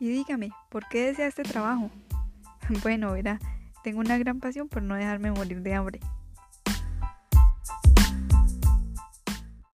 Y 0.00 0.10
dígame, 0.10 0.50
¿por 0.68 0.86
qué 0.88 1.06
desea 1.06 1.26
este 1.26 1.42
trabajo? 1.42 1.90
Bueno, 2.82 3.12
verá, 3.12 3.38
tengo 3.82 4.00
una 4.00 4.18
gran 4.18 4.40
pasión 4.40 4.68
por 4.68 4.82
no 4.82 4.94
dejarme 4.94 5.30
morir 5.30 5.62
de 5.62 5.74
hambre. 5.74 6.00